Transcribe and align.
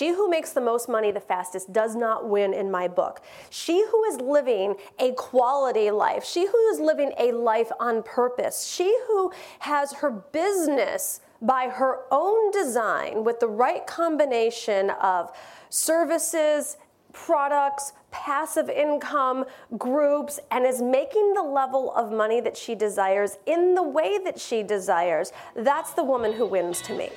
She 0.00 0.14
who 0.14 0.30
makes 0.30 0.54
the 0.54 0.62
most 0.62 0.88
money 0.88 1.10
the 1.10 1.20
fastest 1.20 1.74
does 1.74 1.94
not 1.94 2.26
win 2.26 2.54
in 2.54 2.70
my 2.70 2.88
book. 2.88 3.20
She 3.50 3.84
who 3.84 4.04
is 4.04 4.18
living 4.18 4.76
a 4.98 5.12
quality 5.12 5.90
life, 5.90 6.24
she 6.24 6.46
who 6.46 6.58
is 6.68 6.80
living 6.80 7.12
a 7.18 7.32
life 7.32 7.70
on 7.78 8.02
purpose, 8.02 8.66
she 8.66 8.96
who 9.06 9.30
has 9.58 9.92
her 9.92 10.10
business 10.10 11.20
by 11.42 11.68
her 11.68 12.04
own 12.10 12.50
design 12.50 13.24
with 13.24 13.40
the 13.40 13.46
right 13.46 13.86
combination 13.86 14.88
of 15.02 15.36
services, 15.68 16.78
products, 17.12 17.92
passive 18.10 18.70
income, 18.70 19.44
groups, 19.76 20.40
and 20.50 20.64
is 20.64 20.80
making 20.80 21.34
the 21.34 21.42
level 21.42 21.92
of 21.94 22.10
money 22.10 22.40
that 22.40 22.56
she 22.56 22.74
desires 22.74 23.36
in 23.44 23.74
the 23.74 23.82
way 23.82 24.16
that 24.24 24.40
she 24.40 24.62
desires, 24.62 25.30
that's 25.54 25.92
the 25.92 26.04
woman 26.04 26.32
who 26.32 26.46
wins 26.46 26.80
to 26.80 26.94
me. 26.94 27.10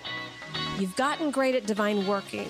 You've 0.80 0.96
gotten 0.96 1.30
great 1.30 1.54
at 1.56 1.68
divine 1.68 2.06
working, 2.08 2.50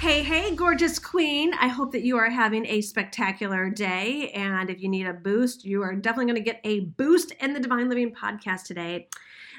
Hey, 0.00 0.22
hey, 0.22 0.54
gorgeous 0.54 1.00
queen. 1.00 1.52
I 1.54 1.66
hope 1.66 1.90
that 1.90 2.04
you 2.04 2.16
are 2.18 2.30
having 2.30 2.64
a 2.66 2.82
spectacular 2.82 3.68
day. 3.68 4.30
And 4.30 4.70
if 4.70 4.80
you 4.80 4.88
need 4.88 5.08
a 5.08 5.12
boost, 5.12 5.64
you 5.64 5.82
are 5.82 5.92
definitely 5.96 6.32
going 6.32 6.44
to 6.44 6.50
get 6.52 6.60
a 6.62 6.80
boost 6.80 7.32
in 7.40 7.52
the 7.52 7.58
Divine 7.58 7.88
Living 7.88 8.14
podcast 8.14 8.62
today. 8.62 9.08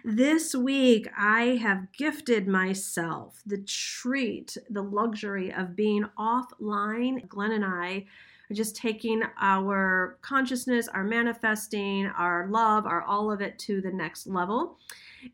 This 0.05 0.55
week, 0.55 1.09
I 1.17 1.59
have 1.61 1.91
gifted 1.91 2.47
myself 2.47 3.41
the 3.45 3.57
treat, 3.57 4.55
the 4.69 4.81
luxury 4.81 5.53
of 5.53 5.75
being 5.75 6.05
offline. 6.17 7.27
Glenn 7.27 7.51
and 7.51 7.65
I 7.65 8.05
are 8.49 8.55
just 8.55 8.77
taking 8.77 9.21
our 9.41 10.17
consciousness, 10.21 10.87
our 10.87 11.03
manifesting, 11.03 12.05
our 12.05 12.47
love, 12.47 12.85
our 12.85 13.01
all 13.01 13.29
of 13.29 13.41
it 13.41 13.59
to 13.59 13.81
the 13.81 13.91
next 13.91 14.25
level. 14.25 14.77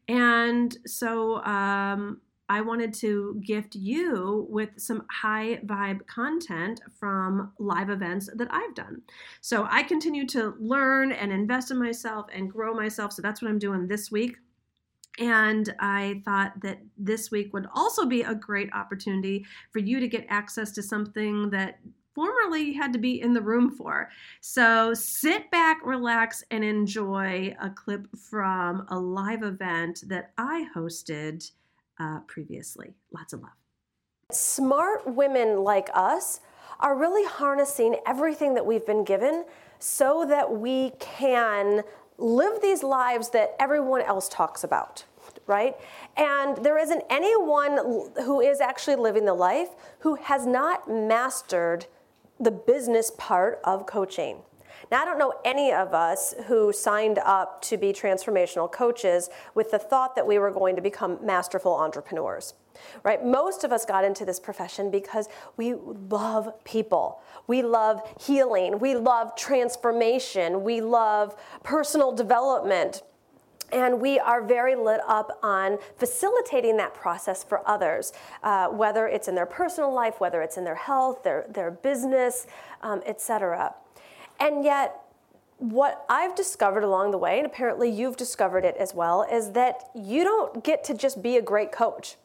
And 0.08 0.76
so, 0.88 1.44
um, 1.44 2.22
I 2.48 2.62
wanted 2.62 2.94
to 2.96 3.42
gift 3.44 3.76
you 3.76 4.46
with 4.50 4.70
some 4.78 5.06
high 5.12 5.58
vibe 5.66 6.06
content 6.08 6.82
from 7.00 7.52
live 7.58 7.90
events 7.90 8.30
that 8.36 8.48
I've 8.52 8.76
done. 8.76 9.02
So 9.42 9.68
I 9.70 9.84
continue 9.84 10.28
to 10.28 10.54
learn 10.60 11.12
and 11.12 11.32
invest 11.32 11.72
in 11.72 11.80
myself 11.80 12.28
and 12.34 12.52
grow 12.52 12.74
myself. 12.74 13.14
So 13.14 13.22
that's 13.22 13.42
what 13.42 13.50
I'm 13.50 13.60
doing 13.60 13.88
this 13.88 14.12
week. 14.12 14.38
And 15.18 15.74
I 15.80 16.22
thought 16.26 16.60
that 16.62 16.80
this 16.98 17.32
week 17.32 17.54
would 17.54 17.68
also 17.74 18.06
be 18.06 18.22
a 18.24 18.36
great 18.36 18.70
opportunity 18.74 19.46
for 19.72 19.80
you 19.80 20.00
to 20.00 20.08
get 20.08 20.26
access 20.30 20.72
to 20.74 20.84
something 20.84 21.50
that 21.52 21.80
formerly 22.14 22.62
you 22.62 22.82
had 22.82 22.94
to 22.94 23.00
be 23.00 23.22
in 23.22 23.34
the 23.34 23.42
room 23.42 23.72
for. 23.72 24.10
So 24.42 24.94
sit 24.94 25.50
back, 25.52 25.86
relax, 25.86 26.44
and 26.52 26.64
enjoy 26.64 27.56
a 27.62 27.70
clip 27.70 28.08
from 28.18 28.86
a 28.90 29.00
live 29.00 29.44
event 29.44 30.04
that 30.08 30.32
I 30.38 30.68
hosted 30.76 31.50
uh, 32.00 32.20
previously. 32.28 32.96
Lots 33.12 33.34
of 33.34 33.42
love. 33.42 33.52
Smart 34.32 35.06
women 35.06 35.64
like 35.64 35.90
us 35.94 36.40
are 36.80 36.98
really 36.98 37.26
harnessing 37.26 37.98
everything 38.06 38.54
that 38.56 38.66
we've 38.66 38.86
been 38.86 39.04
given 39.04 39.46
so 39.80 40.26
that 40.28 40.52
we 40.52 40.92
can 41.00 41.84
live 42.18 42.62
these 42.62 42.84
lives 42.84 43.30
that 43.30 43.56
everyone 43.60 44.02
else 44.02 44.30
talks 44.30 44.64
about, 44.64 45.06
right? 45.48 45.76
And 46.18 46.58
there 46.58 46.78
isn't 46.78 47.04
anyone 47.10 48.12
who 48.24 48.42
is 48.42 48.62
actually 48.62 48.96
living 48.96 49.26
the 49.26 49.34
life 49.34 49.70
who 50.00 50.16
has 50.16 50.46
not 50.46 50.90
mastered 50.90 51.86
the 52.40 52.52
business 52.52 53.12
part 53.18 53.60
of 53.64 53.86
coaching. 53.86 54.38
Now, 54.92 55.02
I 55.02 55.06
don't 55.06 55.18
know 55.18 55.34
any 55.44 55.72
of 55.72 55.94
us 55.94 56.36
who 56.48 56.72
signed 56.72 57.20
up 57.20 57.62
to 57.64 57.78
be 57.78 57.92
transformational 57.92 58.72
coaches 58.72 59.30
with 59.54 59.72
the 59.72 59.80
thought 59.80 60.16
that 60.16 60.28
we 60.28 60.38
were 60.38 60.52
going 60.52 60.76
to 60.76 60.82
become 60.82 61.18
masterful 61.24 61.74
entrepreneurs. 61.74 62.54
Right? 63.04 63.26
Most 63.26 63.64
of 63.64 63.72
us 63.72 63.86
got 63.86 64.04
into 64.04 64.26
this 64.26 64.40
profession 64.40 64.92
because 64.92 65.30
we 65.58 65.74
love 65.74 66.64
people. 66.66 67.22
We 67.48 67.62
love 67.62 68.02
healing. 68.20 68.80
We 68.80 68.96
love 68.96 69.36
transformation. 69.36 70.64
We 70.64 70.82
love 70.82 71.36
personal 71.64 72.12
development. 72.12 73.02
And 73.72 74.00
we 74.00 74.20
are 74.20 74.44
very 74.44 74.76
lit 74.76 75.02
up 75.08 75.40
on 75.42 75.80
facilitating 75.98 76.78
that 76.78 76.94
process 76.94 77.44
for 77.44 77.68
others, 77.68 78.14
uh, 78.44 78.68
whether 78.68 79.08
it's 79.08 79.28
in 79.28 79.36
their 79.36 79.48
personal 79.48 79.92
life, 79.92 80.20
whether 80.20 80.42
it's 80.42 80.58
in 80.58 80.64
their 80.64 80.76
health, 80.76 81.24
their, 81.24 81.46
their 81.50 81.72
business, 81.72 82.46
um, 82.82 83.02
etc. 83.06 83.74
And 84.40 84.64
yet, 84.64 85.02
what 85.58 86.06
I've 86.10 86.36
discovered 86.36 86.84
along 86.84 87.12
the 87.12 87.18
way, 87.18 87.38
and 87.38 87.46
apparently 87.46 87.90
you've 87.90 88.18
discovered 88.18 88.66
it 88.66 88.76
as 88.78 88.94
well, 88.94 89.24
is 89.24 89.52
that 89.52 89.90
you 89.96 90.24
don't 90.24 90.64
get 90.64 90.84
to 90.86 90.94
just 90.94 91.22
be 91.22 91.38
a 91.38 91.42
great 91.42 91.72
coach. 91.72 92.18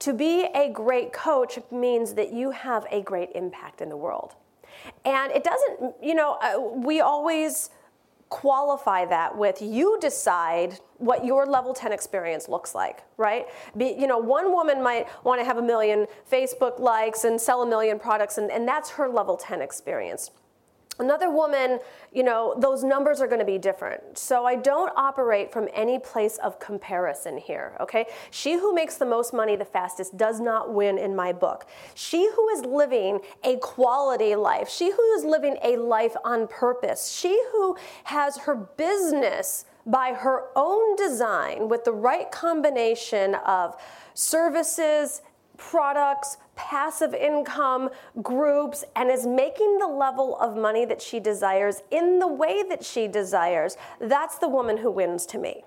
To 0.00 0.12
be 0.12 0.48
a 0.54 0.70
great 0.70 1.12
coach 1.12 1.58
means 1.70 2.14
that 2.14 2.32
you 2.32 2.50
have 2.50 2.86
a 2.90 3.02
great 3.02 3.30
impact 3.34 3.80
in 3.80 3.88
the 3.88 3.96
world. 3.96 4.34
And 5.04 5.32
it 5.32 5.44
doesn't, 5.44 5.94
you 6.02 6.14
know, 6.14 6.38
uh, 6.42 6.60
we 6.60 7.00
always 7.00 7.70
qualify 8.30 9.04
that 9.04 9.36
with 9.36 9.62
you 9.62 9.96
decide 10.00 10.78
what 10.98 11.24
your 11.24 11.46
level 11.46 11.72
10 11.72 11.92
experience 11.92 12.48
looks 12.48 12.74
like 12.74 13.04
right 13.16 13.46
Be, 13.76 13.94
you 13.96 14.06
know 14.06 14.18
one 14.18 14.50
woman 14.50 14.82
might 14.82 15.06
want 15.24 15.40
to 15.40 15.44
have 15.44 15.58
a 15.58 15.62
million 15.62 16.06
facebook 16.32 16.80
likes 16.80 17.22
and 17.22 17.40
sell 17.40 17.62
a 17.62 17.66
million 17.66 17.98
products 17.98 18.38
and, 18.38 18.50
and 18.50 18.66
that's 18.66 18.90
her 18.90 19.08
level 19.08 19.36
10 19.36 19.60
experience 19.60 20.32
Another 20.98 21.30
woman, 21.30 21.80
you 22.12 22.22
know, 22.22 22.54
those 22.58 22.84
numbers 22.84 23.20
are 23.20 23.26
going 23.26 23.40
to 23.40 23.44
be 23.44 23.58
different. 23.58 24.16
So 24.16 24.44
I 24.44 24.54
don't 24.54 24.92
operate 24.96 25.52
from 25.52 25.68
any 25.74 25.98
place 25.98 26.38
of 26.38 26.60
comparison 26.60 27.36
here, 27.36 27.76
okay? 27.80 28.06
She 28.30 28.54
who 28.54 28.72
makes 28.74 28.96
the 28.96 29.06
most 29.06 29.32
money 29.32 29.56
the 29.56 29.64
fastest 29.64 30.16
does 30.16 30.40
not 30.40 30.72
win 30.72 30.98
in 30.98 31.16
my 31.16 31.32
book. 31.32 31.66
She 31.94 32.30
who 32.34 32.48
is 32.50 32.64
living 32.64 33.20
a 33.42 33.56
quality 33.56 34.36
life, 34.36 34.68
she 34.68 34.90
who 34.90 35.12
is 35.14 35.24
living 35.24 35.56
a 35.62 35.76
life 35.76 36.14
on 36.24 36.46
purpose, 36.46 37.10
she 37.10 37.42
who 37.50 37.76
has 38.04 38.36
her 38.38 38.54
business 38.54 39.64
by 39.86 40.12
her 40.14 40.44
own 40.56 40.96
design 40.96 41.68
with 41.68 41.84
the 41.84 41.92
right 41.92 42.30
combination 42.30 43.34
of 43.34 43.76
services 44.14 45.22
products, 45.56 46.36
passive 46.56 47.14
income, 47.14 47.90
groups, 48.22 48.84
and 48.96 49.10
is 49.10 49.26
making 49.26 49.78
the 49.78 49.86
level 49.86 50.38
of 50.38 50.56
money 50.56 50.84
that 50.84 51.00
she 51.00 51.20
desires 51.20 51.82
in 51.90 52.18
the 52.18 52.28
way 52.28 52.62
that 52.68 52.84
she 52.84 53.08
desires, 53.08 53.76
that's 54.00 54.38
the 54.38 54.48
woman 54.48 54.78
who 54.78 54.90
wins 54.90 55.26
to 55.26 55.38
me. 55.38 55.64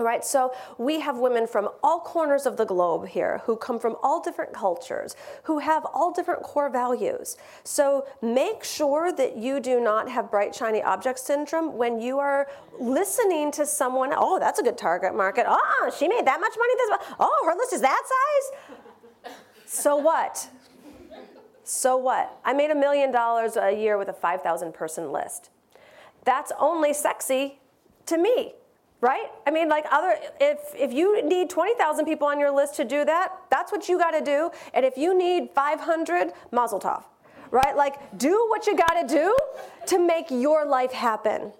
All 0.00 0.06
right, 0.06 0.24
so 0.24 0.54
we 0.78 1.00
have 1.00 1.18
women 1.18 1.46
from 1.46 1.68
all 1.82 2.00
corners 2.00 2.46
of 2.46 2.56
the 2.56 2.64
globe 2.64 3.08
here 3.08 3.42
who 3.44 3.56
come 3.56 3.78
from 3.78 3.96
all 4.02 4.20
different 4.20 4.54
cultures, 4.54 5.14
who 5.42 5.58
have 5.58 5.84
all 5.92 6.10
different 6.10 6.42
core 6.42 6.70
values. 6.70 7.36
So 7.64 8.06
make 8.22 8.64
sure 8.64 9.12
that 9.12 9.36
you 9.36 9.60
do 9.60 9.78
not 9.78 10.08
have 10.08 10.30
bright, 10.30 10.54
shiny 10.54 10.82
object 10.82 11.18
syndrome 11.18 11.76
when 11.76 12.00
you 12.00 12.18
are 12.18 12.48
listening 12.78 13.50
to 13.52 13.66
someone. 13.66 14.14
Oh, 14.16 14.38
that's 14.38 14.58
a 14.58 14.62
good 14.62 14.78
target 14.78 15.14
market. 15.14 15.44
Oh, 15.46 15.92
she 15.98 16.08
made 16.08 16.24
that 16.24 16.40
much 16.40 16.54
money 16.56 16.72
this 16.78 16.88
month. 16.88 17.02
Oh, 17.18 17.42
her 17.46 17.54
list 17.54 17.74
is 17.74 17.82
that 17.82 18.02
size? 18.06 18.78
So 19.72 19.94
what? 19.94 20.48
So 21.62 21.96
what? 21.96 22.36
I 22.44 22.52
made 22.52 22.72
a 22.72 22.74
million 22.74 23.12
dollars 23.12 23.56
a 23.56 23.70
year 23.70 23.96
with 23.96 24.08
a 24.08 24.12
5,000 24.12 24.74
person 24.74 25.12
list. 25.12 25.50
That's 26.24 26.50
only 26.58 26.92
sexy 26.92 27.60
to 28.06 28.18
me, 28.18 28.54
right? 29.00 29.28
I 29.46 29.52
mean, 29.52 29.68
like 29.68 29.84
other, 29.92 30.16
if, 30.40 30.58
if 30.74 30.92
you 30.92 31.24
need 31.24 31.50
20,000 31.50 32.04
people 32.04 32.26
on 32.26 32.40
your 32.40 32.50
list 32.50 32.74
to 32.76 32.84
do 32.84 33.04
that, 33.04 33.32
that's 33.48 33.70
what 33.70 33.88
you 33.88 33.96
got 33.96 34.10
to 34.10 34.24
do. 34.24 34.50
And 34.74 34.84
if 34.84 34.96
you 34.96 35.16
need 35.16 35.50
500, 35.54 36.32
mazel 36.50 36.80
tov, 36.80 37.04
right? 37.52 37.76
Like 37.76 38.18
do 38.18 38.46
what 38.48 38.66
you 38.66 38.76
got 38.76 39.00
to 39.00 39.06
do 39.06 39.36
to 39.86 40.04
make 40.04 40.32
your 40.32 40.66
life 40.66 40.90
happen. 40.90 41.52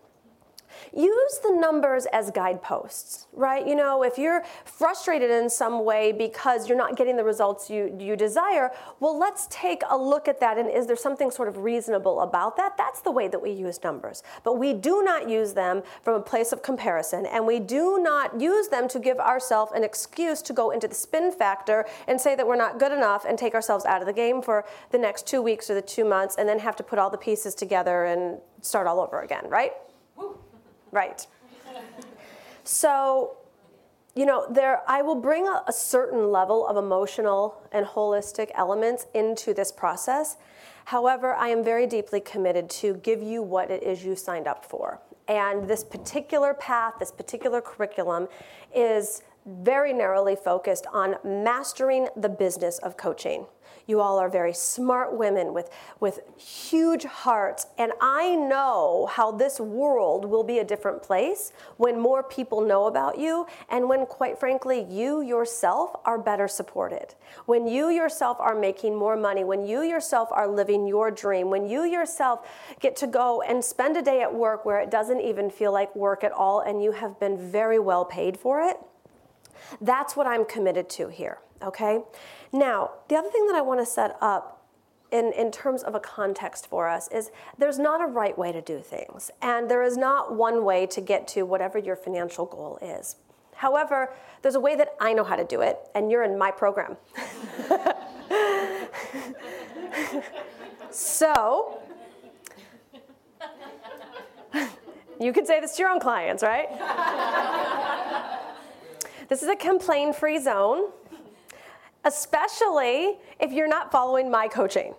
Use 0.95 1.39
the 1.43 1.51
numbers 1.51 2.07
as 2.13 2.31
guideposts, 2.31 3.27
right? 3.33 3.67
You 3.67 3.75
know, 3.75 4.03
if 4.03 4.19
you're 4.19 4.45
frustrated 4.65 5.31
in 5.31 5.49
some 5.51 5.85
way 5.85 6.13
because 6.13 6.69
you're 6.69 6.79
not 6.79 6.97
getting 6.97 7.17
the 7.17 7.25
results 7.25 7.71
you, 7.71 7.95
you 7.99 8.17
desire, 8.17 8.71
well, 9.01 9.19
let's 9.19 9.47
take 9.51 9.83
a 9.89 9.97
look 9.97 10.29
at 10.29 10.41
that 10.41 10.59
and 10.59 10.71
is 10.71 10.87
there 10.87 10.97
something 10.97 11.31
sort 11.31 11.49
of 11.49 11.59
reasonable 11.59 12.21
about 12.21 12.57
that? 12.57 12.77
That's 12.77 13.01
the 13.01 13.11
way 13.11 13.29
that 13.29 13.41
we 13.41 13.51
use 13.51 13.83
numbers. 13.83 14.23
But 14.45 14.59
we 14.59 14.73
do 14.73 15.03
not 15.03 15.29
use 15.29 15.53
them 15.53 15.83
from 16.03 16.15
a 16.15 16.21
place 16.21 16.53
of 16.53 16.63
comparison 16.63 17.27
and 17.27 17.47
we 17.47 17.61
do 17.61 17.99
not 18.01 18.41
use 18.41 18.69
them 18.69 18.89
to 18.89 18.99
give 18.99 19.19
ourselves 19.19 19.73
an 19.75 19.85
excuse 19.85 20.43
to 20.43 20.53
go 20.53 20.71
into 20.71 20.89
the 20.89 20.95
spin 20.95 21.31
factor 21.33 21.87
and 22.09 22.21
say 22.21 22.35
that 22.35 22.47
we're 22.47 22.57
not 22.57 22.79
good 22.79 22.93
enough 22.93 23.25
and 23.25 23.39
take 23.39 23.55
ourselves 23.55 23.85
out 23.85 24.01
of 24.01 24.07
the 24.07 24.13
game 24.13 24.43
for 24.43 24.65
the 24.91 24.99
next 24.99 25.27
two 25.27 25.43
weeks 25.43 25.71
or 25.71 25.75
the 25.75 25.83
two 25.83 26.05
months 26.05 26.37
and 26.37 26.49
then 26.49 26.59
have 26.59 26.77
to 26.77 26.83
put 26.83 26.99
all 26.99 27.11
the 27.11 27.19
pieces 27.19 27.55
together 27.55 28.05
and 28.05 28.39
start 28.63 28.87
all 28.87 29.01
over 29.01 29.21
again, 29.23 29.49
right? 29.49 29.73
Right. 30.93 31.27
So, 32.65 33.37
you 34.15 34.27
know, 34.27 34.47
there 34.51 34.83
I 34.89 35.03
will 35.03 35.15
bring 35.15 35.47
a, 35.47 35.63
a, 35.67 35.73
certain 35.73 36.31
level 36.31 36.67
of 36.67 36.77
emotional 36.77 37.63
and 37.73 37.87
holistic 37.87 38.51
elements 38.55 39.07
into 39.15 39.55
this 39.55 39.73
process. 39.73 40.37
However, 40.87 41.35
I 41.35 41.49
am 41.49 41.63
very 41.63 41.87
deeply 41.87 42.21
committed 42.21 42.69
to 42.71 42.95
give 42.95 43.23
you 43.23 43.43
what 43.43 43.71
it 43.71 43.83
is 43.83 44.05
you 44.05 44.17
signed 44.17 44.47
up 44.47 44.65
for. 44.65 45.01
And 45.29 45.69
this 45.69 45.85
particular 45.85 46.55
path, 46.55 46.95
this 46.99 47.13
particular 47.13 47.61
curriculum 47.61 48.27
is 48.75 49.23
very 49.47 49.93
narrowly 49.93 50.37
focused 50.37 50.87
on 50.93 51.17
mastering 51.25 52.09
the 52.17 52.29
business 52.29 52.79
of 52.79 52.97
coaching. 52.97 53.47
You 53.91 54.01
all 54.01 54.21
are 54.21 54.29
very 54.29 54.55
smart 54.55 55.19
women 55.19 55.53
with, 55.53 55.69
with 55.99 56.21
huge 56.41 57.05
hearts. 57.05 57.67
And 57.77 57.91
I 58.01 58.37
know 58.37 59.09
how 59.11 59.33
this 59.33 59.59
world 59.59 60.25
will 60.25 60.45
be 60.45 60.61
a 60.61 60.65
different 60.65 61.03
place 61.03 61.53
when 61.77 61.99
more 61.99 62.23
people 62.23 62.61
know 62.61 62.87
about 62.87 63.19
you 63.19 63.49
and 63.69 63.89
when, 63.89 64.07
quite 64.07 64.39
frankly, 64.39 64.87
you 64.89 65.23
yourself 65.23 65.97
are 66.05 66.19
better 66.19 66.47
supported. 66.47 67.17
When 67.47 67.67
you 67.67 67.89
yourself 67.89 68.39
are 68.39 68.55
making 68.55 68.95
more 68.95 69.17
money, 69.17 69.43
when 69.43 69.67
you 69.67 69.83
yourself 69.83 70.29
are 70.31 70.47
living 70.47 70.87
your 70.87 71.11
dream, 71.11 71.51
when 71.51 71.69
you 71.69 71.83
yourself 71.83 72.49
get 72.79 72.95
to 72.97 73.09
go 73.09 73.43
and 73.43 73.65
spend 73.65 73.97
a 73.97 74.03
day 74.03 74.23
at 74.23 74.33
work 74.33 74.65
where 74.65 74.79
it 74.79 74.93
doesn't 74.93 75.21
even 75.21 75.51
feel 75.51 75.73
like 75.73 75.95
work 75.97 76.23
at 76.23 76.31
all 76.31 76.61
and 76.61 76.81
you 76.81 76.93
have 76.93 77.19
been 77.19 77.37
very 77.37 77.81
well 77.81 78.05
paid 78.05 78.37
for 78.37 78.61
it. 78.61 78.77
That's 79.81 80.15
what 80.15 80.29
I'm 80.29 80.45
committed 80.45 80.89
to 80.91 81.09
here, 81.09 81.39
okay? 81.63 82.01
Now, 82.53 82.91
the 83.09 83.17
other 83.17 83.31
thing 83.31 83.47
that 83.47 83.55
I 83.57 83.61
want 83.61 83.81
to 83.81 83.87
set 83.87 84.17
up 84.21 84.61
in, 85.13 85.33
in 85.33 85.51
terms 85.51 85.83
of 85.83 85.95
a 85.95 86.01
context 86.01 86.69
for 86.69 86.89
us 86.89 87.09
is 87.09 87.31
there's 87.59 87.79
not 87.79 88.01
a 88.01 88.07
right 88.07 88.37
way 88.39 88.53
to 88.53 88.61
do 88.61 88.81
things, 88.81 89.31
and 89.43 89.71
there 89.71 89.83
is 89.83 89.97
not 89.97 90.35
one 90.35 90.65
way 90.65 90.87
to 90.87 91.01
get 91.01 91.27
to 91.29 91.43
whatever 91.43 91.79
your 91.79 91.97
financial 91.97 92.47
goal 92.47 92.79
is. 92.81 93.17
However, 93.55 94.13
there's 94.43 94.55
a 94.55 94.61
way 94.61 94.77
that 94.77 94.95
I 95.01 95.13
know 95.13 95.25
how 95.25 95.37
to 95.37 95.45
do 95.45 95.61
it, 95.61 95.79
and 95.95 96.11
you're 96.11 96.23
in 96.23 96.39
my 96.39 96.51
program. 96.51 96.97
so, 100.91 101.83
you 105.21 105.33
can 105.35 105.45
say 105.45 105.61
this 105.61 105.77
to 105.77 105.83
your 105.83 105.91
own 105.91 106.01
clients, 106.01 106.43
right? 106.43 106.69
this 109.29 109.43
is 109.43 109.49
a 109.49 109.57
complain 109.57 110.15
free 110.15 110.39
zone 110.39 110.85
especially 112.05 113.19
if 113.39 113.53
you're 113.53 113.69
not 113.69 113.91
following 113.93 114.31
my 114.31 114.49
coaching. 114.49 114.95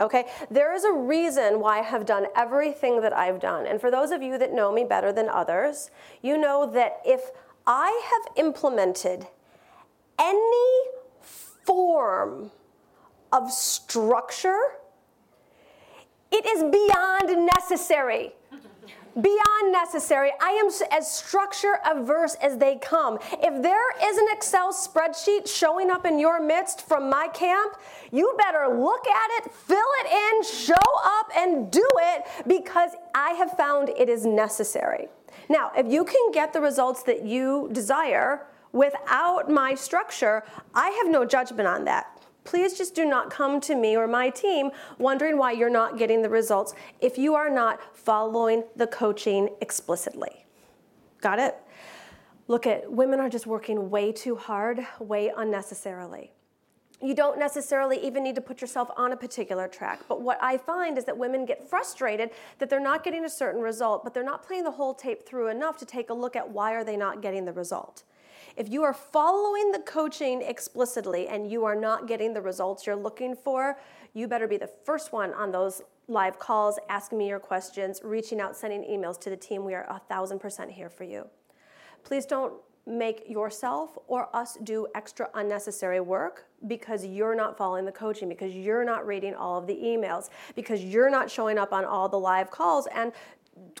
Okay, 0.00 0.24
there 0.50 0.74
is 0.74 0.84
a 0.84 0.92
reason 0.92 1.60
why 1.60 1.80
I 1.80 1.82
have 1.82 2.06
done 2.06 2.26
everything 2.34 3.02
that 3.02 3.12
I've 3.12 3.38
done. 3.38 3.66
And 3.66 3.78
for 3.78 3.90
those 3.90 4.12
of 4.12 4.22
you 4.22 4.38
that 4.38 4.52
know 4.52 4.72
me 4.72 4.84
better 4.84 5.12
than 5.12 5.28
others, 5.28 5.90
you 6.22 6.38
know 6.38 6.70
that 6.72 7.00
if 7.04 7.30
I 7.66 8.00
have 8.10 8.36
implemented 8.36 9.26
any 10.18 10.80
form 11.20 12.50
of 13.30 13.50
structure, 13.50 14.60
it 16.32 16.46
is 16.46 16.62
beyond 16.62 17.46
necessary 17.46 18.32
beyond 19.14 19.72
necessary. 19.72 20.30
I 20.40 20.50
am 20.50 20.68
as 20.90 21.10
structure 21.10 21.78
averse 21.84 22.34
as 22.36 22.58
they 22.58 22.76
come. 22.76 23.18
If 23.32 23.62
there 23.62 24.10
is 24.10 24.18
an 24.18 24.26
Excel 24.30 24.72
spreadsheet 24.72 25.48
showing 25.48 25.90
up 25.90 26.06
in 26.06 26.18
your 26.18 26.40
midst 26.40 26.86
from 26.86 27.08
my 27.08 27.28
camp, 27.28 27.76
you 28.12 28.34
better 28.38 28.68
look 28.68 29.06
at 29.06 29.30
it, 29.38 29.52
fill 29.52 29.78
it 30.04 30.12
in, 30.12 30.42
show 30.44 30.74
up, 31.04 31.30
and 31.36 31.70
do 31.70 31.88
it 31.98 32.26
because 32.46 32.92
I 33.14 33.30
have 33.30 33.52
found 33.52 33.88
it 33.90 34.08
is 34.08 34.24
necessary. 34.26 35.08
Now, 35.48 35.72
if 35.76 35.90
you 35.90 36.04
can 36.04 36.32
get 36.32 36.52
the 36.52 36.60
results 36.60 37.02
that 37.04 37.24
you 37.24 37.68
desire 37.72 38.46
without 38.72 39.50
my 39.50 39.74
structure, 39.74 40.44
I 40.74 40.90
have 40.90 41.10
no 41.10 41.24
judgment 41.24 41.66
on 41.66 41.84
that 41.84 42.19
please 42.44 42.76
just 42.76 42.94
do 42.94 43.04
not 43.04 43.30
come 43.30 43.60
to 43.60 43.74
me 43.74 43.96
or 43.96 44.06
my 44.06 44.30
team 44.30 44.70
wondering 44.98 45.38
why 45.38 45.52
you're 45.52 45.70
not 45.70 45.98
getting 45.98 46.22
the 46.22 46.28
results 46.28 46.74
if 47.00 47.18
you 47.18 47.34
are 47.34 47.50
not 47.50 47.96
following 47.96 48.64
the 48.76 48.86
coaching 48.86 49.48
explicitly. 49.60 50.46
Got 51.20 51.38
it? 51.38 51.56
Look 52.48 52.66
at 52.66 52.90
women 52.90 53.20
are 53.20 53.28
just 53.28 53.46
working 53.46 53.90
way 53.90 54.10
too 54.10 54.34
hard, 54.34 54.84
way 54.98 55.30
unnecessarily. 55.36 56.32
You 57.02 57.14
don't 57.14 57.38
necessarily 57.38 57.98
even 58.04 58.22
need 58.22 58.34
to 58.34 58.42
put 58.42 58.60
yourself 58.60 58.90
on 58.96 59.12
a 59.12 59.16
particular 59.16 59.68
track. 59.68 60.00
But 60.06 60.20
what 60.20 60.38
I 60.42 60.58
find 60.58 60.98
is 60.98 61.04
that 61.06 61.16
women 61.16 61.46
get 61.46 61.66
frustrated 61.68 62.30
that 62.58 62.68
they're 62.68 62.78
not 62.78 63.02
getting 63.04 63.24
a 63.24 63.30
certain 63.30 63.62
result, 63.62 64.04
but 64.04 64.12
they're 64.12 64.22
not 64.22 64.46
playing 64.46 64.64
the 64.64 64.70
whole 64.72 64.92
tape 64.92 65.26
through 65.26 65.48
enough 65.48 65.78
to 65.78 65.86
take 65.86 66.10
a 66.10 66.14
look 66.14 66.36
at 66.36 66.50
why 66.50 66.72
are 66.72 66.84
they 66.84 66.98
not 66.98 67.22
getting 67.22 67.46
the 67.46 67.52
result. 67.52 68.04
If 68.56 68.68
you 68.68 68.82
are 68.82 68.92
following 68.92 69.72
the 69.72 69.78
coaching 69.78 70.42
explicitly 70.42 71.28
and 71.28 71.50
you 71.50 71.64
are 71.64 71.74
not 71.74 72.06
getting 72.06 72.34
the 72.34 72.42
results 72.42 72.86
you're 72.86 72.96
looking 72.96 73.34
for, 73.34 73.78
you 74.12 74.28
better 74.28 74.48
be 74.48 74.58
the 74.58 74.70
first 74.84 75.12
one 75.12 75.32
on 75.32 75.52
those 75.52 75.80
live 76.08 76.38
calls, 76.38 76.78
asking 76.88 77.18
me 77.18 77.28
your 77.28 77.38
questions, 77.38 78.00
reaching 78.02 78.40
out, 78.40 78.56
sending 78.56 78.82
emails 78.82 79.18
to 79.20 79.30
the 79.30 79.36
team. 79.36 79.64
We 79.64 79.74
are 79.74 79.86
a 79.88 80.00
thousand 80.08 80.40
percent 80.40 80.72
here 80.72 80.90
for 80.90 81.04
you. 81.04 81.28
Please 82.02 82.26
don't 82.26 82.54
make 82.86 83.28
yourself 83.28 83.96
or 84.06 84.34
us 84.34 84.56
do 84.64 84.86
extra 84.94 85.28
unnecessary 85.34 86.00
work 86.00 86.46
because 86.66 87.04
you're 87.04 87.34
not 87.34 87.56
following 87.56 87.84
the 87.84 87.92
coaching, 87.92 88.28
because 88.28 88.54
you're 88.54 88.84
not 88.84 89.06
reading 89.06 89.34
all 89.34 89.58
of 89.58 89.66
the 89.66 89.74
emails, 89.74 90.28
because 90.54 90.82
you're 90.84 91.10
not 91.10 91.30
showing 91.30 91.58
up 91.58 91.72
on 91.72 91.84
all 91.84 92.08
the 92.08 92.18
live 92.18 92.50
calls. 92.50 92.86
And 92.94 93.12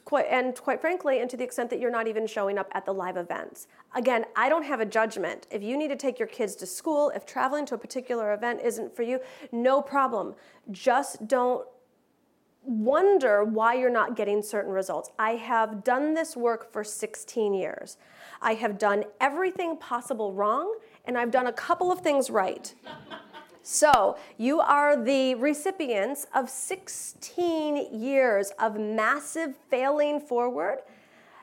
quite, 0.04 0.26
and 0.30 0.54
quite 0.56 0.80
frankly, 0.80 1.20
and 1.20 1.30
to 1.30 1.36
the 1.36 1.44
extent 1.44 1.70
that 1.70 1.80
you're 1.80 1.90
not 1.90 2.06
even 2.06 2.26
showing 2.26 2.58
up 2.58 2.68
at 2.72 2.84
the 2.84 2.92
live 2.92 3.16
events. 3.16 3.66
Again, 3.94 4.24
I 4.36 4.48
don't 4.48 4.64
have 4.64 4.80
a 4.80 4.86
judgment. 4.86 5.46
If 5.50 5.62
you 5.62 5.76
need 5.76 5.88
to 5.88 5.96
take 5.96 6.18
your 6.18 6.28
kids 6.28 6.54
to 6.56 6.66
school, 6.66 7.10
if 7.14 7.26
traveling 7.26 7.66
to 7.66 7.74
a 7.74 7.78
particular 7.78 8.32
event 8.34 8.60
isn't 8.62 8.94
for 8.94 9.02
you, 9.02 9.20
no 9.52 9.80
problem. 9.80 10.34
Just 10.70 11.26
don't 11.26 11.66
wonder 12.62 13.44
why 13.44 13.74
you're 13.74 13.90
not 13.90 14.16
getting 14.16 14.42
certain 14.42 14.72
results. 14.72 15.10
I 15.18 15.32
have 15.32 15.82
done 15.82 16.14
this 16.14 16.36
work 16.36 16.72
for 16.72 16.84
16 16.84 17.54
years. 17.54 17.96
I 18.42 18.54
have 18.54 18.78
done 18.78 19.04
everything 19.20 19.76
possible 19.76 20.32
wrong, 20.32 20.76
and 21.04 21.16
I've 21.16 21.30
done 21.30 21.46
a 21.46 21.52
couple 21.52 21.90
of 21.90 22.00
things 22.00 22.30
right. 22.30 22.74
So, 23.62 24.16
you 24.38 24.60
are 24.60 24.96
the 24.96 25.34
recipients 25.34 26.26
of 26.34 26.48
16 26.48 28.00
years 28.00 28.52
of 28.58 28.78
massive 28.78 29.54
failing 29.68 30.18
forward 30.18 30.78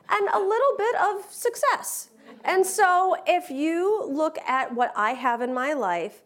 and 0.08 0.28
a 0.28 0.38
little 0.38 0.76
bit 0.76 0.94
of 0.96 1.32
success. 1.32 2.10
And 2.44 2.66
so, 2.66 3.16
if 3.26 3.50
you 3.50 4.04
look 4.04 4.38
at 4.46 4.74
what 4.74 4.92
I 4.96 5.12
have 5.12 5.40
in 5.40 5.54
my 5.54 5.72
life, 5.74 6.22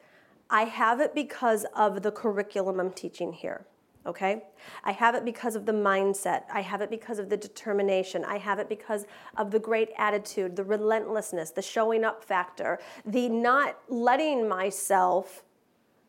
I 0.49 0.65
have 0.65 1.01
it 1.01 1.15
because 1.15 1.67
of 1.77 2.03
the 2.03 2.11
curriculum 2.11 2.81
I'm 2.81 2.93
teaching 2.93 3.33
here. 3.33 3.67
Okay? 4.05 4.43
I 4.83 4.93
have 4.93 5.15
it 5.15 5.25
because 5.25 5.55
of 5.55 5.65
the 5.65 5.73
mindset. 5.73 6.43
I 6.53 6.61
have 6.61 6.81
it 6.81 6.91
because 6.91 7.19
of 7.19 7.29
the 7.29 7.37
determination. 7.37 8.25
I 8.25 8.39
have 8.39 8.59
it 8.59 8.69
because 8.69 9.07
of 9.37 9.51
the 9.51 9.59
great 9.59 9.91
attitude, 9.97 10.57
the 10.57 10.65
relentlessness, 10.65 11.51
the 11.51 11.63
showing 11.63 12.05
up 12.05 12.25
factor, 12.25 12.81
the 13.05 13.29
not 13.29 13.79
letting 13.89 14.49
myself 14.49 15.45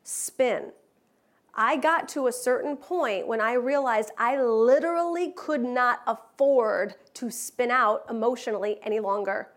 spin. 0.04 0.72
I 1.56 1.78
got 1.78 2.10
to 2.10 2.26
a 2.26 2.32
certain 2.32 2.76
point 2.76 3.28
when 3.28 3.40
I 3.40 3.54
realized 3.54 4.10
I 4.18 4.42
literally 4.42 5.32
could 5.36 5.64
not 5.64 6.02
afford 6.08 6.96
to 7.14 7.30
spin 7.30 7.70
out 7.70 8.06
emotionally 8.10 8.80
any 8.82 9.00
longer. 9.00 9.50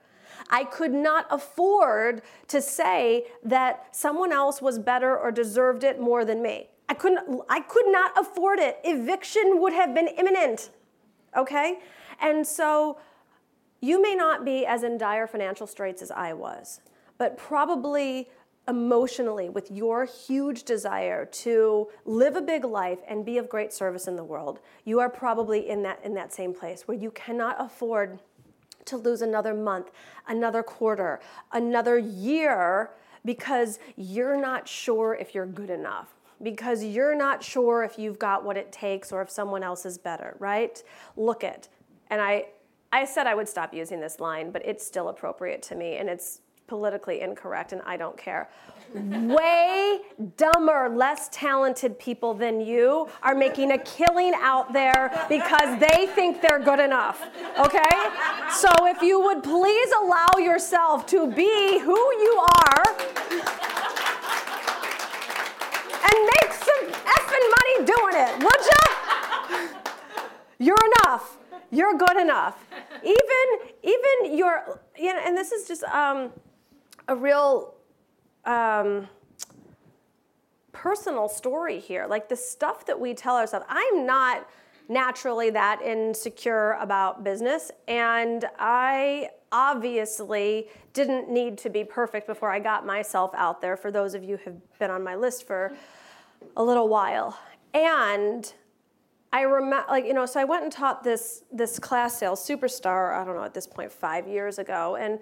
I 0.51 0.65
could 0.65 0.93
not 0.93 1.27
afford 1.31 2.21
to 2.49 2.61
say 2.61 3.29
that 3.43 3.97
someone 3.97 4.31
else 4.31 4.61
was 4.61 4.79
better 4.79 5.17
or 5.17 5.33
deserved 5.33 5.85
it 5.85 5.99
more 5.99 6.27
than 6.27 6.43
me. 6.43 6.69
I 6.89 6.95
couldn't 6.95 7.43
I 7.49 7.61
could 7.61 7.87
not 7.89 8.13
afford 8.19 8.59
it. 8.59 8.79
Eviction 8.85 9.61
would 9.61 9.73
have 9.73 9.95
been 9.95 10.09
imminent. 10.09 10.71
Okay? 11.37 11.79
And 12.21 12.47
so 12.47 12.99
you 13.81 14.01
may 14.01 14.15
not 14.15 14.45
be 14.45 14.67
as 14.67 14.83
in 14.83 14.99
dire 14.99 15.27
financial 15.27 15.67
straits 15.67 16.03
as 16.03 16.11
I 16.11 16.33
was, 16.33 16.81
but 17.19 17.37
probably 17.37 18.29
emotionally 18.69 19.49
with 19.49 19.71
your 19.71 20.05
huge 20.05 20.65
desire 20.65 21.25
to 21.25 21.89
live 22.05 22.35
a 22.35 22.41
big 22.41 22.65
life 22.65 22.99
and 23.07 23.25
be 23.25 23.39
of 23.39 23.49
great 23.49 23.73
service 23.73 24.09
in 24.09 24.17
the 24.17 24.25
world, 24.25 24.59
you 24.85 24.99
are 24.99 25.09
probably 25.09 25.69
in 25.69 25.83
that 25.83 26.01
in 26.05 26.15
that 26.15 26.33
same 26.33 26.55
place 26.55 26.89
where 26.89 26.97
you 26.97 27.11
cannot 27.11 27.57
afford 27.59 28.19
to 28.87 28.97
lose 28.97 29.21
another 29.21 29.53
month, 29.53 29.91
another 30.29 30.63
quarter, 30.63 31.21
another 31.53 31.99
year 31.99 32.91
because 33.25 33.81
you're 33.97 34.41
not 34.41 34.69
sure 34.69 35.17
if 35.21 35.35
you're 35.35 35.47
good 35.47 35.71
enough 35.71 36.16
because 36.43 36.85
you're 36.85 37.15
not 37.15 37.43
sure 37.43 37.83
if 37.83 37.99
you've 37.99 38.19
got 38.19 38.45
what 38.45 38.57
it 38.57 38.73
takes 38.73 39.13
or 39.13 39.23
if 39.23 39.31
someone 39.31 39.63
else 39.63 39.87
is 39.87 39.99
better, 39.99 40.37
right? 40.39 40.83
Look 41.17 41.45
it. 41.45 41.69
And 42.11 42.21
I 42.21 42.47
I 42.93 43.05
said 43.05 43.27
I 43.27 43.35
would 43.35 43.49
stop 43.49 43.75
using 43.75 44.01
this 44.01 44.21
line, 44.21 44.51
but 44.51 44.65
it's 44.65 44.87
still 44.87 45.09
appropriate 45.09 45.63
to 45.65 45.75
me 45.75 45.97
and 45.97 46.09
it's 46.09 46.41
politically 46.67 47.21
incorrect 47.21 47.73
and 47.73 47.83
I 47.83 47.97
don't 47.97 48.17
care. 48.17 48.49
Way 48.95 50.01
dumber, 50.37 50.89
less 50.95 51.29
talented 51.31 51.99
people 51.99 52.35
than 52.35 52.61
you 52.61 53.09
are 53.23 53.35
making 53.35 53.73
a 53.73 53.79
killing 53.79 54.33
out 54.37 54.73
there 54.73 55.27
because 55.29 55.79
they 55.79 56.07
think 56.07 56.41
they're 56.41 56.59
good 56.59 56.81
enough. 56.81 57.23
Okay? 57.59 57.81
So 58.51 58.69
if 58.87 59.03
you 59.03 59.21
would 59.21 59.43
please 59.43 59.91
allow 59.93 60.29
yourself 60.39 61.07
to 61.07 61.31
be 61.31 61.79
who 61.81 61.97
you 61.97 62.47
are 62.67 62.83
and 66.07 66.31
make 66.41 66.53
some 66.53 66.85
effing 66.87 67.47
money 67.59 67.76
doing 67.87 68.15
it, 68.15 68.39
would 68.43 68.63
you? 68.71 69.69
You're 70.59 70.77
enough. 71.05 71.39
You're 71.71 71.95
good 71.95 72.17
enough. 72.17 72.65
Even 73.03 73.73
even 73.83 74.37
your 74.37 74.81
you 74.97 75.13
know, 75.13 75.21
and 75.25 75.37
this 75.37 75.53
is 75.53 75.69
just 75.69 75.83
um, 75.85 76.31
a 77.09 77.17
real 77.17 77.75
um, 78.45 79.09
personal 80.73 81.29
story 81.29 81.81
here. 81.81 82.07
Like 82.07 82.29
the 82.29 82.37
stuff 82.37 82.87
that 82.87 82.99
we 82.99 83.15
tell 83.15 83.37
ourselves. 83.37 83.67
I'm 83.69 84.07
not 84.07 84.49
naturally 84.89 85.51
that 85.51 85.83
insecure 85.83 86.73
about 86.81 87.25
business, 87.25 87.71
and 87.89 88.45
I 88.59 89.31
obviously 89.53 90.69
didn't 90.93 91.29
need 91.31 91.59
to 91.59 91.71
be 91.71 91.85
perfect 91.85 92.27
before 92.27 92.51
I 92.51 92.59
got 92.59 92.87
myself 92.87 93.33
out 93.35 93.61
there. 93.61 93.77
For 93.77 93.91
those 93.91 94.15
of 94.15 94.23
you 94.23 94.37
who've 94.39 94.79
been 94.79 94.91
on 94.91 95.03
my 95.03 95.17
list 95.17 95.47
for 95.47 95.77
a 96.57 96.63
little 96.63 96.89
while, 96.89 97.39
and 97.75 98.53
I 99.33 99.43
remember, 99.43 99.85
like 99.89 100.05
you 100.05 100.15
know, 100.15 100.27
so 100.27 100.41
I 100.41 100.45
went 100.45 100.63
and 100.63 100.73
taught 100.73 101.05
this 101.05 101.45
this 101.53 101.79
class 101.79 102.19
sales 102.19 102.47
superstar. 102.47 103.15
I 103.15 103.25
don't 103.25 103.37
know 103.37 103.45
at 103.45 103.55
this 103.55 103.67
point 103.67 103.93
five 103.93 104.27
years 104.27 104.59
ago, 104.59 104.97
and 104.97 105.19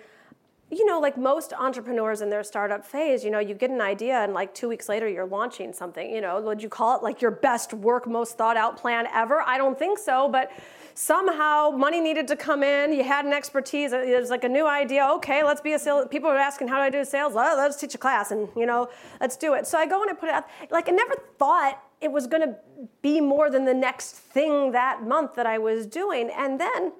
you 0.70 0.86
know, 0.86 0.98
like 0.98 1.16
most 1.16 1.52
entrepreneurs 1.52 2.20
in 2.20 2.30
their 2.30 2.42
startup 2.42 2.84
phase, 2.84 3.24
you 3.24 3.30
know, 3.30 3.38
you 3.38 3.54
get 3.54 3.70
an 3.70 3.80
idea 3.80 4.18
and 4.18 4.32
like 4.32 4.54
two 4.54 4.68
weeks 4.68 4.88
later 4.88 5.08
you're 5.08 5.26
launching 5.26 5.72
something. 5.72 6.10
You 6.10 6.20
know, 6.20 6.40
would 6.40 6.62
you 6.62 6.68
call 6.68 6.96
it 6.96 7.02
like 7.02 7.20
your 7.20 7.30
best 7.30 7.74
work, 7.74 8.06
most 8.06 8.36
thought 8.38 8.56
out 8.56 8.76
plan 8.76 9.06
ever? 9.12 9.42
I 9.42 9.58
don't 9.58 9.78
think 9.78 9.98
so, 9.98 10.28
but 10.28 10.50
somehow 10.94 11.70
money 11.70 12.00
needed 12.00 12.26
to 12.28 12.36
come 12.36 12.62
in. 12.62 12.92
You 12.92 13.04
had 13.04 13.24
an 13.24 13.32
expertise. 13.32 13.92
It 13.92 14.18
was 14.18 14.30
like 14.30 14.44
a 14.44 14.48
new 14.48 14.66
idea. 14.66 15.06
Okay, 15.16 15.44
let's 15.44 15.60
be 15.60 15.74
a 15.74 15.78
sales. 15.78 16.06
People 16.10 16.30
are 16.30 16.38
asking, 16.38 16.68
how 16.68 16.76
do 16.76 16.82
I 16.82 16.90
do 16.90 17.04
sales? 17.04 17.34
Let's 17.34 17.76
teach 17.76 17.94
a 17.94 17.98
class 17.98 18.30
and, 18.30 18.48
you 18.56 18.66
know, 18.66 18.88
let's 19.20 19.36
do 19.36 19.54
it. 19.54 19.66
So 19.66 19.78
I 19.78 19.86
go 19.86 20.02
and 20.02 20.10
I 20.10 20.14
put 20.14 20.28
it 20.28 20.34
out. 20.34 20.46
Like 20.70 20.88
I 20.88 20.92
never 20.92 21.14
thought 21.38 21.80
it 22.00 22.10
was 22.12 22.26
going 22.26 22.42
to 22.42 22.56
be 23.02 23.20
more 23.20 23.50
than 23.50 23.64
the 23.64 23.74
next 23.74 24.12
thing 24.12 24.72
that 24.72 25.02
month 25.02 25.34
that 25.34 25.46
I 25.46 25.58
was 25.58 25.86
doing. 25.86 26.30
And 26.36 26.60
then 26.60 26.92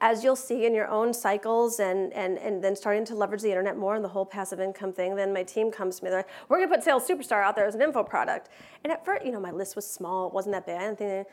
as 0.00 0.22
you'll 0.22 0.36
see 0.36 0.66
in 0.66 0.74
your 0.74 0.88
own 0.88 1.14
cycles 1.14 1.80
and, 1.80 2.12
and, 2.12 2.38
and 2.38 2.62
then 2.62 2.76
starting 2.76 3.04
to 3.06 3.14
leverage 3.14 3.42
the 3.42 3.48
internet 3.48 3.76
more 3.76 3.94
and 3.94 4.04
the 4.04 4.08
whole 4.08 4.26
passive 4.26 4.60
income 4.60 4.92
thing, 4.92 5.16
then 5.16 5.32
my 5.32 5.42
team 5.42 5.70
comes 5.70 5.98
to 5.98 6.04
me, 6.04 6.10
they're 6.10 6.20
like, 6.20 6.28
we're 6.48 6.58
gonna 6.58 6.70
put 6.70 6.84
Sales 6.84 7.06
Superstar 7.08 7.42
out 7.42 7.56
there 7.56 7.66
as 7.66 7.74
an 7.74 7.82
info 7.82 8.02
product. 8.02 8.50
And 8.82 8.92
at 8.92 9.04
first, 9.04 9.24
you 9.24 9.32
know, 9.32 9.40
my 9.40 9.50
list 9.50 9.76
was 9.76 9.86
small, 9.86 10.28
it 10.28 10.34
wasn't 10.34 10.54
that 10.54 10.66
big, 10.66 10.76
I 10.76 10.80
didn't 10.80 10.98
think, 10.98 11.28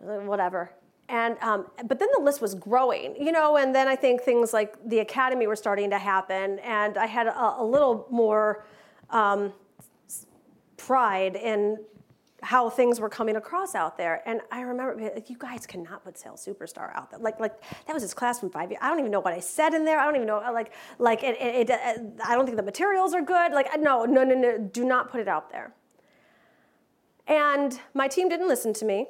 whatever. 0.00 0.72
And, 1.08 1.36
um, 1.40 1.66
but 1.84 1.98
then 1.98 2.08
the 2.16 2.22
list 2.22 2.40
was 2.40 2.54
growing, 2.54 3.16
you 3.20 3.32
know, 3.32 3.56
and 3.56 3.74
then 3.74 3.88
I 3.88 3.96
think 3.96 4.22
things 4.22 4.52
like 4.52 4.76
the 4.88 5.00
academy 5.00 5.46
were 5.46 5.56
starting 5.56 5.90
to 5.90 5.98
happen, 5.98 6.58
and 6.60 6.96
I 6.96 7.06
had 7.06 7.26
a, 7.26 7.60
a 7.60 7.64
little 7.64 8.06
more 8.10 8.64
um, 9.10 9.52
pride 10.76 11.36
in 11.36 11.78
how 12.42 12.68
things 12.68 12.98
were 12.98 13.08
coming 13.08 13.36
across 13.36 13.74
out 13.74 13.96
there. 13.96 14.20
And 14.26 14.40
I 14.50 14.62
remember 14.62 15.20
you 15.26 15.36
guys 15.38 15.66
cannot 15.66 16.04
put 16.04 16.18
Sales 16.18 16.44
Superstar 16.44 16.94
out 16.94 17.10
there. 17.10 17.20
Like, 17.20 17.38
like 17.38 17.60
that 17.86 17.92
was 17.92 18.02
his 18.02 18.14
class 18.14 18.40
from 18.40 18.50
five 18.50 18.70
years. 18.70 18.80
I 18.82 18.88
don't 18.88 18.98
even 18.98 19.12
know 19.12 19.20
what 19.20 19.32
I 19.32 19.40
said 19.40 19.74
in 19.74 19.84
there. 19.84 19.98
I 20.00 20.04
don't 20.04 20.16
even 20.16 20.26
know, 20.26 20.42
uh, 20.44 20.52
like, 20.52 20.72
like 20.98 21.22
it, 21.22 21.40
it, 21.40 21.70
it, 21.70 21.70
it 21.70 22.20
I 22.24 22.34
don't 22.34 22.44
think 22.44 22.56
the 22.56 22.62
materials 22.62 23.14
are 23.14 23.22
good. 23.22 23.52
Like, 23.52 23.68
no, 23.80 24.04
no, 24.04 24.24
no, 24.24 24.34
no, 24.34 24.58
do 24.58 24.84
not 24.84 25.10
put 25.10 25.20
it 25.20 25.28
out 25.28 25.50
there. 25.50 25.72
And 27.28 27.80
my 27.94 28.08
team 28.08 28.28
didn't 28.28 28.48
listen 28.48 28.72
to 28.74 28.84
me. 28.84 29.06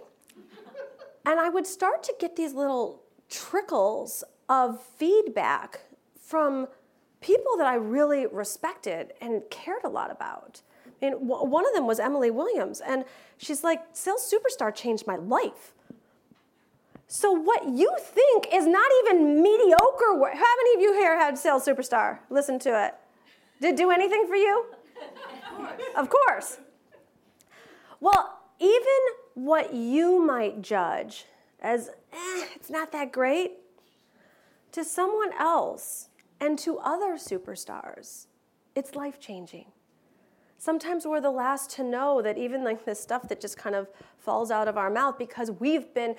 and 1.24 1.40
I 1.40 1.48
would 1.48 1.66
start 1.66 2.02
to 2.04 2.14
get 2.20 2.36
these 2.36 2.52
little 2.52 3.02
trickles 3.30 4.22
of 4.48 4.82
feedback 4.82 5.80
from 6.20 6.68
people 7.22 7.56
that 7.56 7.66
I 7.66 7.76
really 7.76 8.26
respected 8.26 9.14
and 9.20 9.42
cared 9.48 9.84
a 9.84 9.88
lot 9.88 10.10
about. 10.10 10.60
And 11.02 11.16
one 11.18 11.66
of 11.66 11.74
them 11.74 11.84
was 11.88 11.98
Emily 11.98 12.30
Williams, 12.30 12.80
and 12.80 13.04
she's 13.36 13.64
like, 13.64 13.80
Sales 13.92 14.32
Superstar 14.32 14.72
changed 14.72 15.04
my 15.04 15.16
life. 15.16 15.74
So 17.08 17.32
what 17.32 17.68
you 17.68 17.94
think 18.00 18.46
is 18.54 18.66
not 18.66 18.88
even 19.02 19.42
mediocre 19.42 20.14
work. 20.14 20.34
How 20.34 20.40
many 20.40 20.76
of 20.76 20.80
you 20.80 20.92
here 20.94 21.18
had 21.18 21.36
Sales 21.36 21.66
Superstar? 21.66 22.20
Listen 22.30 22.58
to 22.60 22.86
it. 22.86 22.94
Did 23.60 23.74
it 23.74 23.76
do 23.76 23.90
anything 23.90 24.26
for 24.28 24.36
you? 24.36 24.64
Of 24.96 25.56
course. 25.56 25.82
Of 25.96 26.08
course. 26.08 26.58
Well, 28.00 28.38
even 28.60 28.84
what 29.34 29.74
you 29.74 30.24
might 30.24 30.62
judge 30.62 31.26
as, 31.60 31.88
eh, 32.12 32.46
it's 32.54 32.70
not 32.70 32.92
that 32.92 33.12
great, 33.12 33.54
to 34.70 34.84
someone 34.84 35.32
else 35.38 36.08
and 36.40 36.56
to 36.60 36.78
other 36.78 37.14
superstars, 37.14 38.26
it's 38.76 38.94
life 38.94 39.18
changing 39.18 39.66
sometimes 40.62 41.04
we're 41.04 41.20
the 41.20 41.30
last 41.30 41.70
to 41.70 41.82
know 41.82 42.22
that 42.22 42.38
even 42.38 42.62
like 42.62 42.84
this 42.84 43.00
stuff 43.00 43.28
that 43.28 43.40
just 43.40 43.56
kind 43.56 43.74
of 43.74 43.88
falls 44.16 44.48
out 44.48 44.68
of 44.68 44.76
our 44.76 44.88
mouth 44.88 45.18
because 45.18 45.50
we've 45.50 45.92
been 45.92 46.14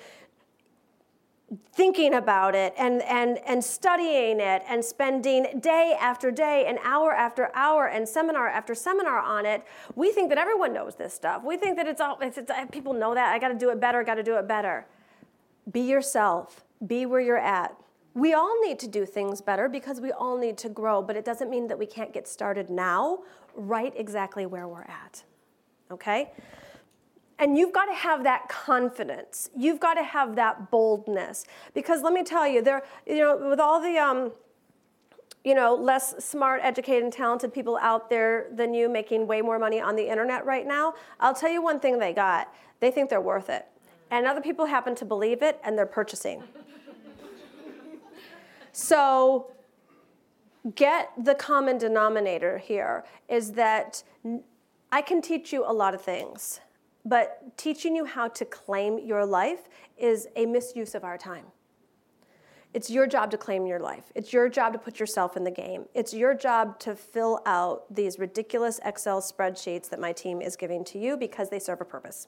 thinking 1.72 2.12
about 2.12 2.54
it 2.54 2.74
and, 2.76 3.00
and, 3.04 3.38
and 3.46 3.64
studying 3.64 4.40
it 4.40 4.62
and 4.68 4.84
spending 4.84 5.60
day 5.60 5.96
after 5.98 6.30
day 6.30 6.66
and 6.68 6.78
hour 6.84 7.14
after 7.14 7.50
hour 7.54 7.86
and 7.86 8.06
seminar 8.06 8.46
after 8.46 8.74
seminar 8.74 9.18
on 9.18 9.46
it, 9.46 9.64
we 9.94 10.12
think 10.12 10.28
that 10.28 10.36
everyone 10.36 10.74
knows 10.74 10.94
this 10.96 11.14
stuff. 11.14 11.42
We 11.42 11.56
think 11.56 11.76
that 11.76 11.86
it's 11.86 12.02
all, 12.02 12.18
it's, 12.20 12.36
it's, 12.36 12.52
people 12.70 12.92
know 12.92 13.14
that. 13.14 13.32
I 13.32 13.38
got 13.38 13.48
to 13.48 13.58
do 13.58 13.70
it 13.70 13.80
better, 13.80 14.04
got 14.04 14.16
to 14.16 14.22
do 14.22 14.36
it 14.36 14.46
better. 14.46 14.86
Be 15.72 15.80
yourself, 15.80 16.64
be 16.86 17.06
where 17.06 17.20
you're 17.20 17.38
at. 17.38 17.74
We 18.14 18.32
all 18.32 18.60
need 18.62 18.78
to 18.80 18.88
do 18.88 19.04
things 19.04 19.40
better 19.40 19.68
because 19.68 20.00
we 20.00 20.12
all 20.12 20.38
need 20.38 20.56
to 20.58 20.68
grow, 20.68 21.02
but 21.02 21.16
it 21.16 21.24
doesn't 21.24 21.50
mean 21.50 21.66
that 21.66 21.78
we 21.78 21.86
can't 21.86 22.12
get 22.12 22.28
started 22.28 22.70
now 22.70 23.20
right 23.54 23.92
exactly 23.96 24.46
where 24.46 24.68
we're 24.68 24.82
at. 24.82 25.24
Okay? 25.90 26.30
And 27.40 27.58
you've 27.58 27.72
got 27.72 27.86
to 27.86 27.94
have 27.94 28.22
that 28.22 28.48
confidence. 28.48 29.50
You've 29.56 29.80
got 29.80 29.94
to 29.94 30.04
have 30.04 30.36
that 30.36 30.70
boldness. 30.70 31.44
Because 31.74 32.02
let 32.02 32.12
me 32.12 32.22
tell 32.22 32.46
you, 32.46 32.62
there, 32.62 32.84
you 33.06 33.18
know, 33.18 33.48
with 33.50 33.58
all 33.58 33.80
the 33.82 33.98
um, 33.98 34.30
you 35.44 35.54
know, 35.54 35.74
less 35.74 36.24
smart, 36.24 36.60
educated, 36.64 37.04
and 37.04 37.12
talented 37.12 37.52
people 37.52 37.76
out 37.82 38.08
there 38.08 38.46
than 38.54 38.72
you 38.72 38.88
making 38.88 39.26
way 39.26 39.42
more 39.42 39.58
money 39.58 39.78
on 39.78 39.94
the 39.94 40.08
internet 40.08 40.46
right 40.46 40.66
now, 40.66 40.94
I'll 41.20 41.34
tell 41.34 41.50
you 41.50 41.62
one 41.62 41.80
thing 41.80 41.98
they 41.98 42.14
got. 42.14 42.52
They 42.80 42.90
think 42.90 43.10
they're 43.10 43.20
worth 43.20 43.50
it. 43.50 43.66
And 44.10 44.26
other 44.26 44.40
people 44.40 44.66
happen 44.66 44.94
to 44.96 45.04
believe 45.04 45.42
it 45.42 45.60
and 45.62 45.76
they're 45.76 45.84
purchasing. 45.84 46.42
So 48.74 49.52
get 50.74 51.12
the 51.16 51.36
common 51.36 51.78
denominator 51.78 52.58
here 52.58 53.04
is 53.28 53.52
that 53.52 54.02
I 54.90 55.00
can 55.00 55.22
teach 55.22 55.52
you 55.52 55.64
a 55.64 55.72
lot 55.72 55.94
of 55.94 56.02
things, 56.02 56.58
but 57.04 57.56
teaching 57.56 57.94
you 57.94 58.04
how 58.04 58.26
to 58.26 58.44
claim 58.44 58.98
your 58.98 59.24
life 59.24 59.68
is 59.96 60.26
a 60.34 60.46
misuse 60.46 60.96
of 60.96 61.04
our 61.04 61.16
time. 61.16 61.44
It's 62.72 62.90
your 62.90 63.06
job 63.06 63.30
to 63.30 63.38
claim 63.38 63.64
your 63.64 63.78
life. 63.78 64.10
It's 64.16 64.32
your 64.32 64.48
job 64.48 64.72
to 64.72 64.80
put 64.80 64.98
yourself 64.98 65.36
in 65.36 65.44
the 65.44 65.52
game. 65.52 65.84
It's 65.94 66.12
your 66.12 66.34
job 66.34 66.80
to 66.80 66.96
fill 66.96 67.42
out 67.46 67.84
these 67.94 68.18
ridiculous 68.18 68.80
Excel 68.84 69.20
spreadsheets 69.20 69.88
that 69.90 70.00
my 70.00 70.10
team 70.10 70.42
is 70.42 70.56
giving 70.56 70.84
to 70.86 70.98
you 70.98 71.16
because 71.16 71.48
they 71.48 71.60
serve 71.60 71.80
a 71.80 71.84
purpose. 71.84 72.26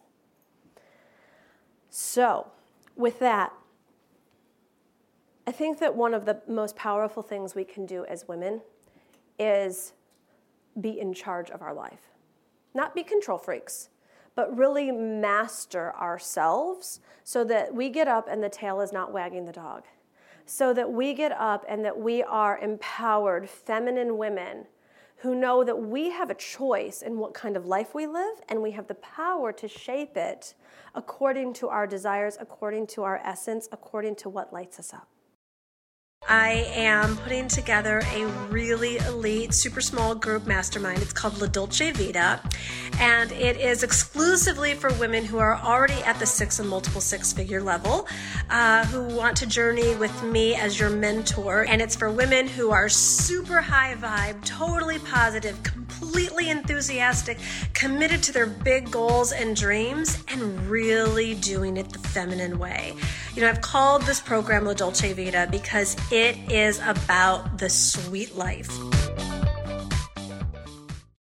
So, 1.90 2.52
with 2.94 3.18
that, 3.18 3.52
I 5.48 5.52
think 5.52 5.78
that 5.78 5.94
one 5.94 6.12
of 6.12 6.24
the 6.24 6.40
most 6.48 6.74
powerful 6.74 7.22
things 7.22 7.54
we 7.54 7.64
can 7.64 7.86
do 7.86 8.04
as 8.06 8.26
women 8.26 8.62
is 9.38 9.92
be 10.80 10.98
in 10.98 11.14
charge 11.14 11.50
of 11.50 11.62
our 11.62 11.72
life. 11.72 12.10
Not 12.74 12.94
be 12.94 13.04
control 13.04 13.38
freaks, 13.38 13.88
but 14.34 14.54
really 14.56 14.90
master 14.90 15.94
ourselves 15.94 17.00
so 17.22 17.44
that 17.44 17.72
we 17.72 17.90
get 17.90 18.08
up 18.08 18.28
and 18.28 18.42
the 18.42 18.48
tail 18.48 18.80
is 18.80 18.92
not 18.92 19.12
wagging 19.12 19.46
the 19.46 19.52
dog. 19.52 19.84
So 20.46 20.74
that 20.74 20.90
we 20.92 21.14
get 21.14 21.32
up 21.32 21.64
and 21.68 21.84
that 21.84 21.98
we 21.98 22.22
are 22.24 22.58
empowered 22.58 23.48
feminine 23.48 24.18
women 24.18 24.66
who 25.18 25.34
know 25.34 25.64
that 25.64 25.80
we 25.80 26.10
have 26.10 26.28
a 26.28 26.34
choice 26.34 27.02
in 27.02 27.18
what 27.18 27.34
kind 27.34 27.56
of 27.56 27.66
life 27.66 27.94
we 27.94 28.06
live 28.06 28.42
and 28.48 28.60
we 28.60 28.72
have 28.72 28.86
the 28.86 28.94
power 28.96 29.52
to 29.52 29.68
shape 29.68 30.16
it 30.16 30.54
according 30.94 31.52
to 31.54 31.68
our 31.68 31.86
desires, 31.86 32.36
according 32.40 32.86
to 32.88 33.04
our 33.04 33.18
essence, 33.24 33.68
according 33.70 34.16
to 34.16 34.28
what 34.28 34.52
lights 34.52 34.78
us 34.78 34.92
up. 34.92 35.08
I 36.28 36.66
am 36.74 37.16
putting 37.18 37.46
together 37.46 38.02
a 38.12 38.26
really 38.48 38.96
elite, 38.98 39.54
super 39.54 39.80
small 39.80 40.14
group 40.14 40.46
mastermind. 40.46 41.00
It's 41.00 41.12
called 41.12 41.40
La 41.40 41.46
Dolce 41.46 41.92
Vita, 41.92 42.40
and 42.98 43.30
it 43.32 43.58
is 43.58 43.84
exclusively 43.84 44.74
for 44.74 44.92
women 44.94 45.24
who 45.24 45.38
are 45.38 45.54
already 45.56 46.02
at 46.02 46.18
the 46.18 46.26
six 46.26 46.58
and 46.58 46.68
multiple 46.68 47.00
six 47.00 47.32
figure 47.32 47.62
level, 47.62 48.08
uh, 48.50 48.84
who 48.86 49.04
want 49.14 49.36
to 49.36 49.46
journey 49.46 49.94
with 49.96 50.22
me 50.24 50.56
as 50.56 50.80
your 50.80 50.90
mentor. 50.90 51.64
And 51.68 51.80
it's 51.80 51.94
for 51.94 52.10
women 52.10 52.48
who 52.48 52.70
are 52.70 52.88
super 52.88 53.60
high 53.60 53.94
vibe, 53.94 54.44
totally 54.44 54.98
positive, 54.98 55.62
completely 55.62 56.50
enthusiastic, 56.50 57.38
committed 57.72 58.22
to 58.24 58.32
their 58.32 58.46
big 58.46 58.90
goals 58.90 59.30
and 59.30 59.54
dreams, 59.54 60.24
and 60.28 60.68
really 60.68 61.34
doing 61.34 61.76
it 61.76 61.90
the 61.90 62.00
feminine 62.00 62.58
way. 62.58 62.94
You 63.34 63.42
know, 63.42 63.48
I've 63.48 63.60
called 63.60 64.02
this 64.02 64.18
program 64.18 64.64
La 64.64 64.72
Dolce 64.72 65.12
Vita 65.12 65.46
because 65.50 65.94
it 66.16 66.50
is 66.50 66.80
about 66.80 67.58
the 67.58 67.68
sweet 67.68 68.34
life. 68.36 68.95